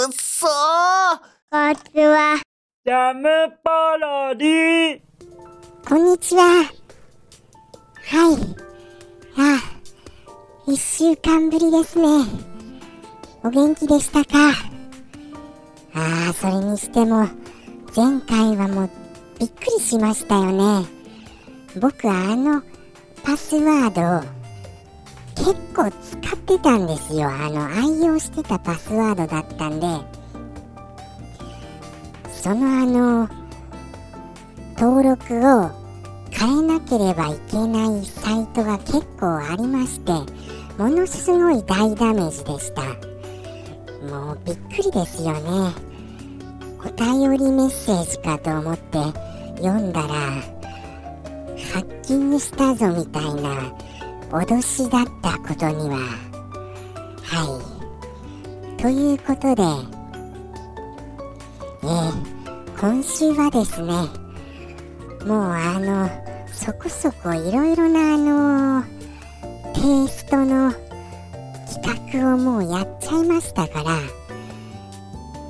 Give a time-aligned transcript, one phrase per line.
[0.00, 0.50] くっそー
[1.50, 2.40] こんにちは。
[2.86, 3.28] ジャム
[3.62, 5.00] パロディ
[5.86, 6.42] こんにちは。
[6.42, 6.72] はい。
[9.36, 9.60] あ、
[10.66, 12.24] 一週間ぶりですね。
[13.42, 14.52] お元気でしたか？
[15.92, 17.28] ああ、それにしても、
[17.94, 18.90] 前回はもう
[19.38, 20.88] びっくりしましたよね。
[21.78, 22.62] 僕あの
[23.22, 24.39] パスワードを
[25.40, 27.28] 結構使ってたんですよ。
[27.28, 29.86] あの愛用してたパスワードだったんで、
[32.30, 33.28] そのあの、
[34.78, 35.70] 登録を
[36.30, 40.12] 変えなければいけないサイトが結構ありまして
[40.78, 42.82] ものすごい大ダメージでした。
[44.06, 45.72] もうびっくりですよね。
[46.82, 48.98] お便りメッセージかと思って
[49.58, 53.70] 読んだらハッキングしたぞみたいな
[54.30, 55.98] 脅しだったことには
[57.22, 57.60] は
[58.76, 58.80] い。
[58.80, 59.62] ということで
[61.82, 63.92] えー、今週はですね
[65.26, 66.08] もうあの
[66.52, 68.84] そこそこいろいろなあの
[69.74, 70.72] テイストの
[71.82, 73.98] 企画をもうやっちゃいましたから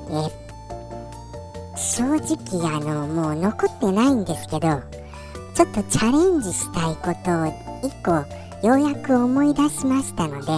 [0.09, 0.41] え
[1.77, 4.81] 正直あのもう残ってないんですけど
[5.53, 7.45] ちょっとチャレンジしたいことを
[7.89, 8.25] 1個
[8.63, 10.51] ようやく思い出しましたので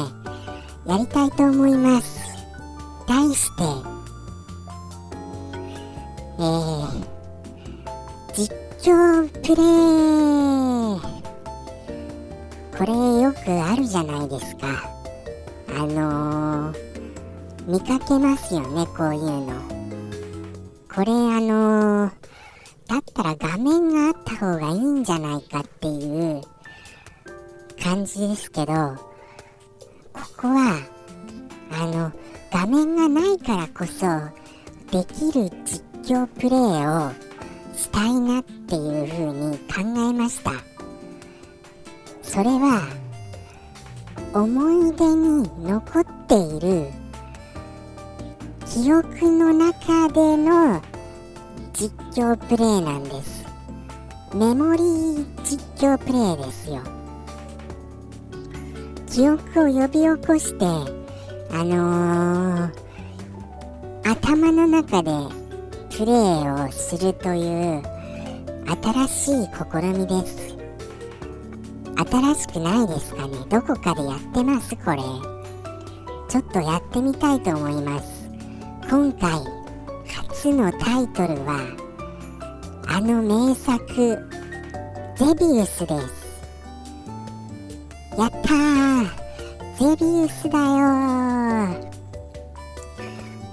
[0.86, 2.20] やりたいと思います。
[3.08, 3.64] 題して
[6.40, 7.14] えー
[8.34, 11.14] 実況プレイ。
[12.78, 14.90] これよくあるじゃないですか。
[15.70, 16.78] あのー、
[17.68, 19.54] 見かけますよねこういうの。
[20.94, 22.12] これあのー、
[22.88, 26.42] だったら画面があった方がいいんじゃないかっていう
[27.84, 28.98] 感じですけどこ
[30.38, 30.80] こは
[31.70, 32.12] あの
[32.50, 34.08] 画面がないからこそ
[34.90, 37.12] できる実況プレイを
[37.76, 40.52] したいなっていうふうに考えました。
[42.22, 42.88] それは
[44.34, 46.88] 思い出に残っている
[48.66, 49.08] 記憶
[49.38, 50.82] の中での
[51.74, 53.46] 実況プレイなんです。
[54.34, 56.93] メモリー実況プレイですよ。
[59.14, 62.72] 記憶を呼び起こしてあのー、
[64.04, 65.12] 頭の中で
[65.96, 67.84] プレーをするという
[68.82, 70.58] 新しい試みです。
[71.96, 73.38] 新しくないですかね？
[73.50, 74.76] どこかでやってます？
[74.78, 75.04] これ。
[76.28, 78.28] ちょっとやってみたいと思います。
[78.90, 79.30] 今回
[80.32, 81.60] 初のタイトルは
[82.88, 83.78] あの名作
[85.16, 86.23] ゼビウスです。
[88.18, 89.24] やったー。
[89.80, 90.64] ゼビウスだよ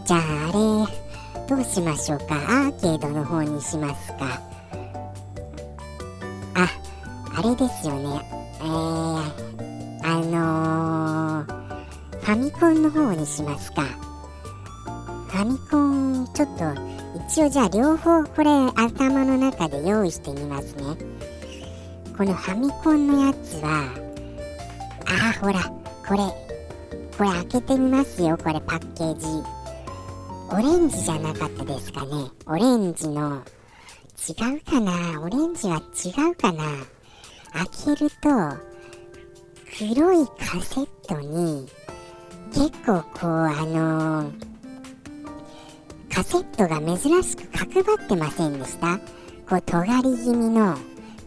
[0.05, 2.35] じゃああれどうしましょうか？
[2.35, 4.41] アーケードの方にしますか。
[6.55, 6.69] あ
[7.35, 8.21] あれですよね。
[8.61, 8.67] えー、
[10.05, 13.83] あのー、ファミコンの方にしますか。
[13.83, 16.65] ファミコンちょっと
[17.27, 20.85] 一応じゃあ両方これ頭の中で用意してみますね。
[22.17, 24.10] このファミコンのやつは
[25.07, 25.61] あほら
[26.07, 26.19] これ
[27.17, 29.27] これ開けてみますよこれパッケージ。
[30.53, 32.11] オレンジじゃなかったですかね。
[32.47, 33.43] オレンジの
[34.29, 35.21] 違うかな。
[35.21, 36.65] オレンジは違うかな。
[37.53, 38.29] 開けると
[39.79, 41.69] 黒いカセットに
[42.53, 44.33] 結構こうあのー、
[46.13, 48.99] カセットが珍しく角張ってませんでした？
[49.49, 50.77] こう尖り気味の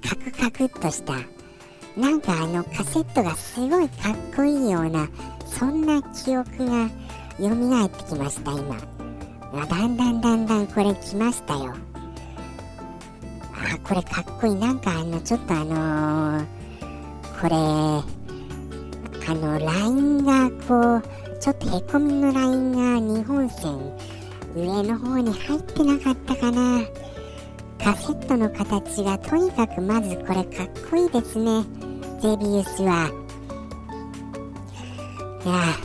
[0.08, 1.14] カクカクっとした
[1.96, 5.08] なんかあのカセットがすごいかっこいいような
[5.46, 6.90] そんな記憶が
[7.40, 8.76] 蘇ってきました今。
[9.68, 11.76] だんだんだんだんこれ来ましたよ。
[13.54, 14.56] あこれかっこいい。
[14.56, 16.46] なんかあのちょっとあのー、
[17.40, 17.56] これ
[19.30, 23.80] あのラインがこうちょっとへこみのラインが2本線
[24.56, 26.82] 上の方に入ってなかったかな。
[27.84, 31.66] カセットの形がとにかくまずこれかっこいいですね。
[32.22, 33.12] ゼビウスは。
[35.46, 35.76] いや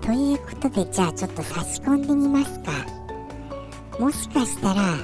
[0.00, 2.70] ということでじゃあちょっと差し込んでみますか。
[3.98, 4.96] もしかしたら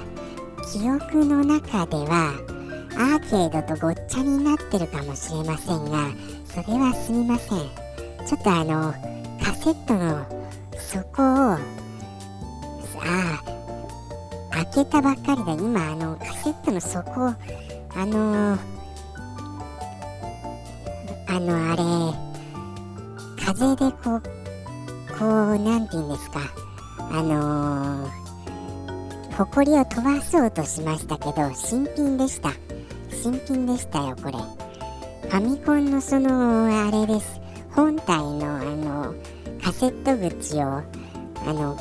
[0.73, 2.33] 記憶の中では
[2.95, 6.09] アーケードとごっちゃになってるかもしれませんが
[6.45, 7.59] それはすみません。
[8.25, 8.95] ちょっとあの
[9.45, 10.25] カセットの
[10.79, 11.59] 底をあ
[13.03, 13.56] あ
[14.57, 17.37] 開けたばっかりだ今あのカセットの底あ
[18.07, 18.59] の
[21.29, 24.23] あのあれ風でこう
[25.19, 26.41] こうなんて言うんですか
[26.99, 28.11] あのー、
[29.37, 32.51] 埃を飛ばそうとしましたけど新品でした。
[33.11, 34.33] 新品でしたよこれ。
[34.33, 37.41] ファミコンのそのあれです。
[37.73, 39.15] 本体のあの
[39.63, 40.85] カセット口をあ
[41.53, 41.77] の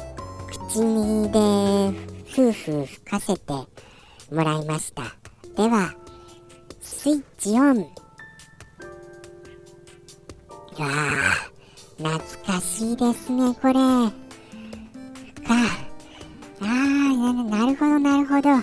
[0.69, 3.67] 口にで夫婦吹かせても
[4.29, 5.03] らいました。
[5.55, 5.93] では
[6.81, 7.77] スイッチオン。
[7.77, 7.83] い
[10.77, 10.87] や
[11.97, 13.73] 懐かしいですねこれ。
[13.73, 13.79] か
[16.59, 16.67] ああ
[17.45, 18.49] なるほどなるほど。
[18.49, 18.61] あ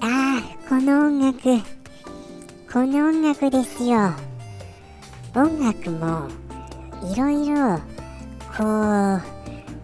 [0.00, 1.42] あこの音楽。
[2.72, 4.14] この音楽ですよ。
[5.34, 6.26] 音楽も
[7.12, 7.78] いろいろ
[8.56, 9.37] こう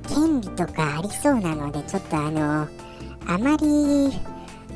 [0.09, 2.69] 権利とかありそうなのでちょっとあの
[3.27, 4.11] あまり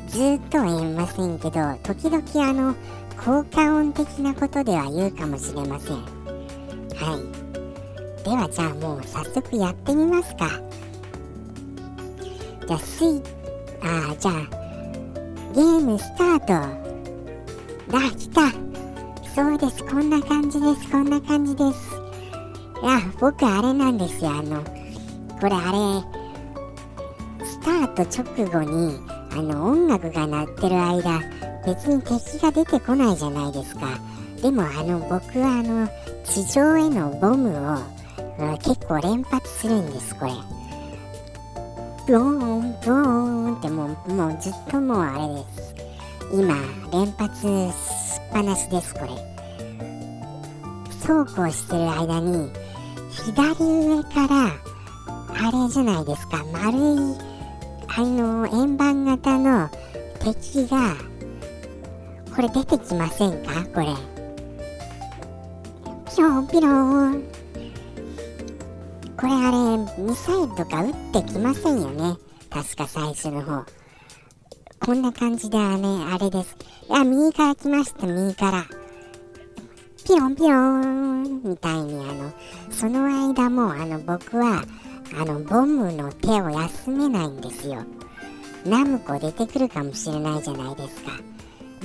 [0.07, 2.75] ずっとは言いませんけど時々あの
[3.23, 5.97] 効果音的なことでは言うかもしれません。
[5.97, 8.23] はい。
[8.23, 10.49] ではじゃあもう早速やってみますか。
[12.67, 13.21] じゃあスイ
[13.81, 14.33] あじゃあ
[15.53, 16.47] ゲームスタート。
[17.91, 18.51] だ来た。
[19.35, 19.83] そうです。
[19.83, 20.89] こんな感じです。
[20.89, 21.79] こんな感じです。
[22.81, 24.31] いや僕あれなんですよ。
[24.31, 24.63] あの
[25.39, 28.99] これあれスタート直後に
[29.31, 31.21] あの音楽が鳴ってる間
[31.65, 33.99] 別に敵が出てこないじゃないですか。
[34.41, 35.87] でもあの僕はあの
[36.23, 37.77] 地上へのボムを
[38.57, 40.31] 結構連発するんですこれ。
[42.07, 42.93] ブーンブー
[43.53, 45.75] ンってもうもうずっともうあれです。
[46.33, 46.55] 今
[46.91, 49.09] 連発しっぱなしですこれ。
[51.05, 52.49] そうこうしてる間に
[53.09, 54.68] 左上から
[55.33, 56.43] あれじゃないですか。
[56.51, 56.79] 丸い
[57.87, 59.69] あの円盤型の
[60.19, 60.95] 敵が
[62.35, 63.65] これ出てきませんか？
[63.73, 63.87] これ。
[66.15, 67.23] ピロンピロン。
[69.17, 69.57] これあれ
[70.01, 72.15] ミサイルとか撃ってきませんよね。
[72.49, 73.65] 確か最初の方。
[74.79, 75.83] こんな感じであれ
[76.13, 76.55] あれです。
[76.89, 78.07] あ右から来ました。
[78.07, 78.65] 右から。
[80.05, 82.31] ピロンピロンみたいにあの
[82.71, 84.63] その間もあの僕は
[85.17, 87.83] あのボムの手を休めないんですよ。
[88.65, 91.11] ナムコ出てくるかもしれないじゃないですか。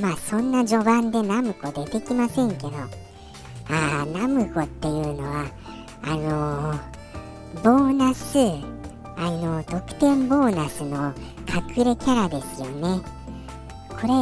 [0.00, 2.70] まあそんな序盤でナムコ出てきませんけど。
[3.70, 5.46] ああナムコっていうのは
[6.02, 6.78] あのー、
[7.62, 8.38] ボーナス
[9.16, 11.14] あのー、得点ボーナスの
[11.48, 13.00] 隠れキャラですよね。
[13.88, 14.12] これ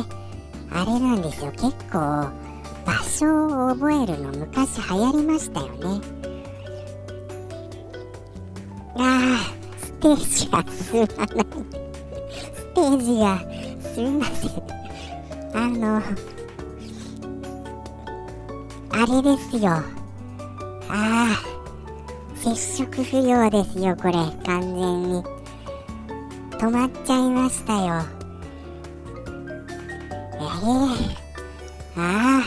[0.70, 1.50] あれなんですよ。
[1.52, 2.28] 結構
[2.84, 6.31] 場所を覚えるの昔流行りましたよね。
[8.96, 11.46] ああ、ステージが進まない。
[12.54, 13.24] ステージが
[13.94, 14.50] すみません。
[15.54, 16.02] あの、
[18.90, 19.70] あれですよ。
[19.70, 19.82] あ
[20.90, 21.38] あ、
[22.36, 24.12] 接触不良ですよ、これ、
[24.44, 25.22] 完全に。
[26.58, 28.02] 止まっちゃいましたよ。
[30.34, 32.44] ええー、ああ、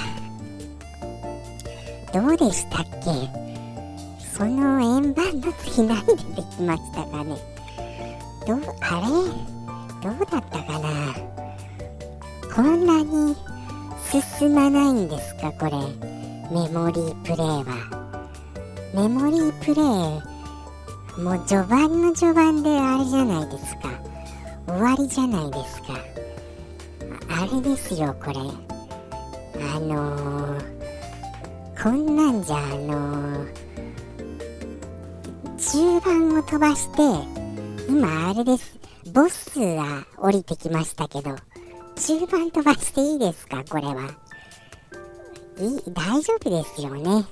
[2.13, 3.55] どうでしたっけ？
[4.36, 6.24] その円盤の次何出て
[6.58, 7.38] きましたかね？
[8.46, 9.08] どうあれ？
[10.04, 10.90] どうだったかな？
[12.54, 13.34] こんなに
[14.38, 15.72] 進まないんですかこれ。
[16.52, 17.64] メモリープレイは。
[18.94, 23.89] メモリープレイもう序盤の序盤であれじゃないですか。
[24.68, 25.94] 終わりじゃないですか。
[27.30, 28.39] あれですよこれ。
[29.63, 33.65] あのー、こんなんじゃあのー
[35.57, 37.01] 中盤を飛ばして
[37.89, 38.77] 今あれです。
[39.13, 41.35] ボスが降りてきましたけど
[41.95, 43.63] 中盤飛ばしていいですか？
[43.69, 44.03] これは。
[45.57, 47.25] い大丈夫ですよね。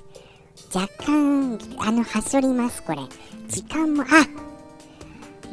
[0.74, 3.02] 若干あのはしょりますこれ。
[3.48, 4.06] 時間もあ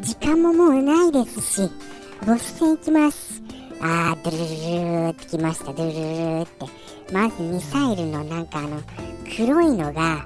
[0.01, 1.71] 時間ももうないですし
[2.25, 3.43] ボス戦行きます。
[3.81, 5.73] あードゥルルルってきました。
[5.73, 7.13] ドゥルルルって。
[7.13, 8.81] まずミサイルのなんかあの
[9.37, 10.23] 黒いのが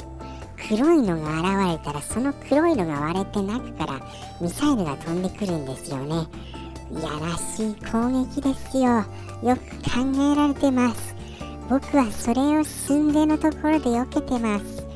[0.69, 4.01] 黒いのが現れたらその黒いのが割れて中から
[4.41, 6.27] ミサイルが飛んでくるんですよね。
[6.91, 9.05] いやらしい攻撃ですよ。
[9.43, 11.15] よく考えられてます。
[11.69, 14.87] 僕はそれを寸でのところで避けてます。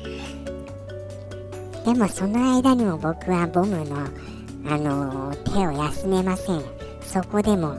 [1.85, 4.07] でもその間にも僕はボムの
[4.65, 6.61] あのー、手を休めません。
[7.01, 7.75] そこでも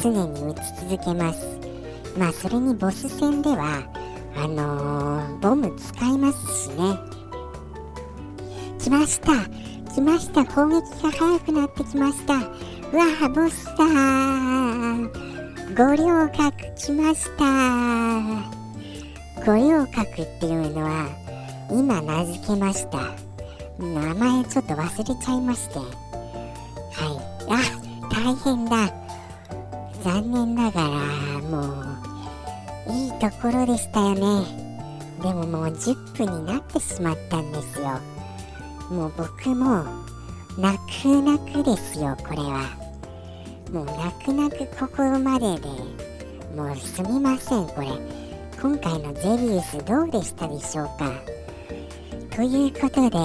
[0.00, 1.58] 常に撃ち続けます。
[2.18, 3.82] まあそれにボス戦では
[4.36, 7.13] あのー、ボム使いますしね。
[8.84, 9.32] 来ました。
[9.94, 10.44] 来ました。
[10.44, 12.34] 攻撃が速くなってきました。
[12.34, 13.72] うわボスだ
[15.74, 17.44] 五稜郭来ました。
[19.46, 21.08] 五稜郭っていうのは
[21.70, 22.98] 今名付けました。
[23.78, 25.78] 名前ちょっと忘れちゃいまして。
[25.78, 25.88] はい。
[27.48, 27.56] あ
[28.10, 28.92] 大変だ。
[30.02, 30.88] 残念ながら
[31.40, 31.70] も
[32.86, 34.44] ういいところでしたよね。
[35.22, 37.98] でももう10分になってしまったんですよ。
[38.90, 39.84] もう僕も
[40.58, 42.84] 泣く泣くですよこれは。
[43.72, 45.68] もう泣く泣くここまでで
[46.54, 47.88] もうすみませんこれ。
[48.60, 51.12] 今回のゼリウスどうでしたでしょうか。
[52.34, 53.18] ということで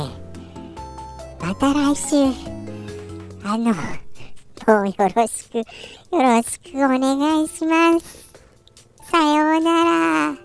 [1.42, 2.16] また来週
[3.44, 5.63] あのもうよろしくよ
[6.12, 8.30] ろしくお願いします。
[9.04, 9.84] さような
[10.34, 10.38] ら。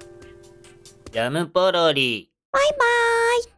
[1.13, 2.31] ジャムポロリ。
[2.51, 2.77] バイバ
[3.43, 3.53] イ